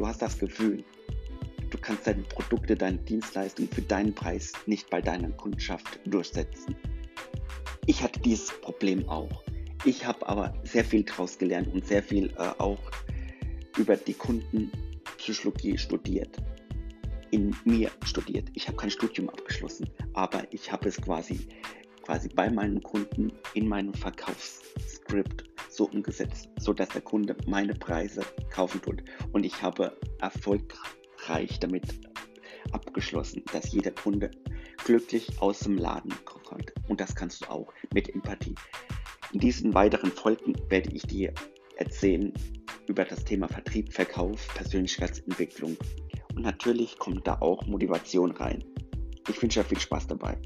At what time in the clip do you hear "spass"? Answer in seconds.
49.80-50.08